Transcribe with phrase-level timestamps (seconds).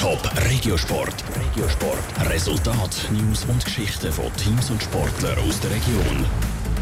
[0.00, 1.14] Top Regiosport.
[1.36, 2.30] Regiosport.
[2.30, 6.24] Resultat, News und Geschichten von Teams und Sportlern aus der Region.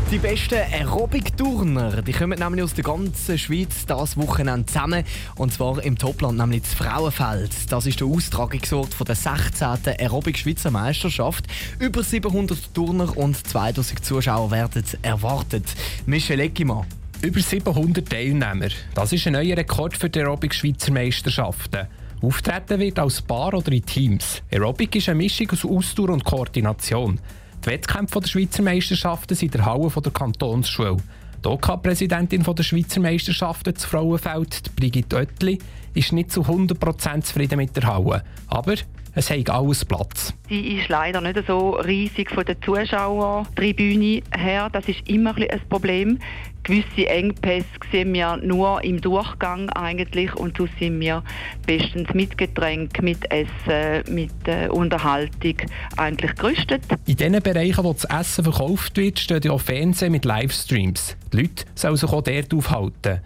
[0.08, 5.02] Die besten Aerobic-Turner, die kommen nämlich aus der ganzen Schweiz das Wochenende zusammen.
[5.34, 7.50] Und zwar im Topland, nämlich das Frauenfeld.
[7.70, 9.66] Das ist der Austragungsort von der 16.
[9.98, 11.46] Aerobic-Schweizer Meisterschaft.
[11.80, 15.64] Über 700 Turner und 2000 Zuschauer werden erwartet.
[16.06, 16.86] Michel Eckimann.
[17.20, 18.68] Über 700 Teilnehmer.
[18.94, 21.88] Das ist ein neuer Rekord für die Aerobic-Schweizer Meisterschaften.
[22.20, 24.42] Auftreten wird als Paar oder in Teams.
[24.50, 27.20] Aerobic ist eine Mischung aus Ausdauer und Koordination.
[27.64, 30.96] Die Wettkämpfe der Schweizer Meisterschaften sind in der Halle der Kantonsschule.
[31.44, 35.58] Die OK-Präsidentin der Schweizer Meisterschaften zu Frauenfeld, Brigitte Oettli,
[35.94, 38.24] ist nicht zu 100% zufrieden mit der Halle.
[38.48, 38.74] Aber
[39.14, 40.34] es hat alles Platz.
[40.48, 44.68] Sie ist leider nicht so riesig von der Zuschauertribüne her.
[44.72, 46.18] Das ist immer ein Problem.
[46.62, 51.22] Gewisse Engpässe sehen wir nur im Durchgang eigentlich und so sind wir
[51.66, 55.56] bestens mit Getränk, mit Essen, mit äh, Unterhaltung
[55.96, 56.82] eigentlich gerüstet.
[57.06, 61.16] In den Bereichen, wo das Essen verkauft wird, stehen auch Fernsehen mit Livestreams.
[61.32, 63.20] Die Leute sollen sich auch dort aufhalten.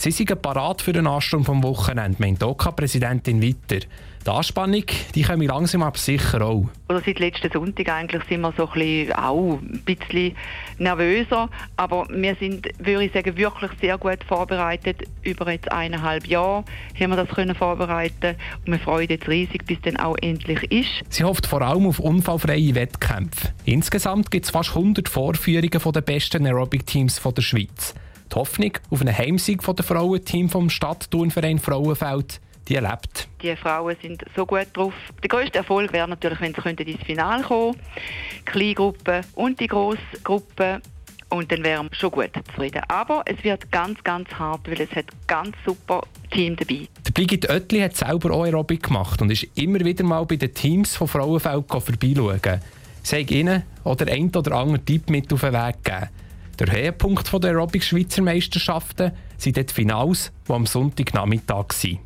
[0.00, 3.84] Sie sind parat für den Ansturm vom Wochenende, meint OK-Präsidentin weiter.
[4.24, 6.68] Die Anspannung die kommen langsam aber sicher auch.
[6.88, 10.36] Oder seit letzten Sonntag eigentlich sind wir so ein bisschen, auch ein bisschen
[10.78, 15.02] nervöser, aber wir sind, würde ich sagen, wirklich sehr gut vorbereitet.
[15.24, 19.80] Über jetzt eineinhalb Jahre haben wir das können vorbereiten und wir freuen uns riesig, bis
[19.82, 21.04] dann auch endlich ist.
[21.08, 23.48] Sie hofft vor allem auf unfallfreie Wettkämpfe.
[23.64, 27.96] Insgesamt gibt es fast 100 Vorführungen von den besten Aerobic-Teams der Schweiz.
[28.30, 33.28] Die Hoffnung auf einen Heimsieg von der Frauenteam vom Stadtturnverein Frauenfeld die erlebt.
[33.42, 34.92] Die Frauen sind so gut drauf.
[35.22, 38.44] Der grösste Erfolg wäre natürlich, wenn sie ins Finale kommen könnten.
[38.44, 40.82] Kleingruppen und die Grossgruppen.
[41.30, 42.82] Und dann wären wir schon gut zufrieden.
[42.88, 46.88] Aber es wird ganz, ganz hart, weil es hat ganz super Team dabei.
[47.06, 50.54] Die Brigitte Oettli hat selber auch Aerobic gemacht und ist immer wieder mal bei den
[50.54, 52.60] Teams von Frauenfeld vorbeischauen.
[53.02, 56.08] Sie hat ihnen oder ein oder andere Tipp mit auf den Weg gegeben.
[56.58, 62.00] Der Höhepunkt der Aerobic Schweizer Meisterschaften sind die Finals, die am Sonntagnachmittag sind.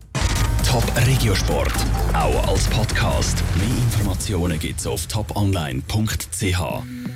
[0.66, 1.72] Top Regiosport,
[2.12, 3.42] auch als Podcast.
[3.56, 7.02] Mehr Informationen gibt's auf toponline.ch.